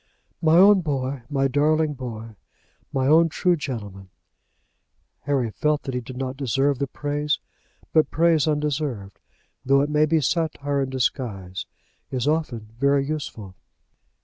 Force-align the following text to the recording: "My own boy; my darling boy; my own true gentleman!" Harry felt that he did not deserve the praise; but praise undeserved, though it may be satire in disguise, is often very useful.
"My 0.41 0.57
own 0.57 0.81
boy; 0.81 1.21
my 1.29 1.47
darling 1.47 1.93
boy; 1.93 2.29
my 2.91 3.05
own 3.05 3.29
true 3.29 3.55
gentleman!" 3.55 4.09
Harry 5.25 5.51
felt 5.51 5.83
that 5.83 5.93
he 5.93 6.01
did 6.01 6.17
not 6.17 6.35
deserve 6.35 6.79
the 6.79 6.87
praise; 6.87 7.37
but 7.93 8.09
praise 8.09 8.47
undeserved, 8.47 9.19
though 9.63 9.81
it 9.81 9.91
may 9.91 10.07
be 10.07 10.19
satire 10.19 10.81
in 10.81 10.89
disguise, 10.89 11.67
is 12.09 12.27
often 12.27 12.69
very 12.79 13.05
useful. 13.05 13.53